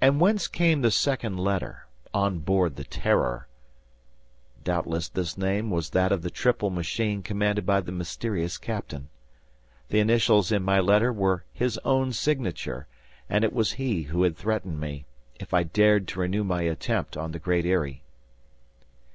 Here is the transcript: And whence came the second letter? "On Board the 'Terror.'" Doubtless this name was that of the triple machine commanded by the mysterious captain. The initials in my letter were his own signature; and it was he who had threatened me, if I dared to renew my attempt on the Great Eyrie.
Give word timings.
And 0.00 0.18
whence 0.18 0.48
came 0.48 0.80
the 0.80 0.90
second 0.90 1.38
letter? 1.38 1.84
"On 2.14 2.38
Board 2.38 2.76
the 2.76 2.84
'Terror.'" 2.84 3.46
Doubtless 4.64 5.08
this 5.10 5.36
name 5.36 5.70
was 5.70 5.90
that 5.90 6.10
of 6.10 6.22
the 6.22 6.30
triple 6.30 6.70
machine 6.70 7.22
commanded 7.22 7.66
by 7.66 7.82
the 7.82 7.92
mysterious 7.92 8.56
captain. 8.56 9.10
The 9.90 9.98
initials 10.00 10.50
in 10.50 10.62
my 10.62 10.80
letter 10.80 11.12
were 11.12 11.44
his 11.52 11.76
own 11.84 12.14
signature; 12.14 12.86
and 13.28 13.44
it 13.44 13.52
was 13.52 13.72
he 13.72 14.04
who 14.04 14.22
had 14.22 14.38
threatened 14.38 14.80
me, 14.80 15.04
if 15.38 15.52
I 15.52 15.64
dared 15.64 16.08
to 16.08 16.20
renew 16.20 16.42
my 16.42 16.62
attempt 16.62 17.14
on 17.14 17.32
the 17.32 17.38
Great 17.38 17.66
Eyrie. 17.66 18.04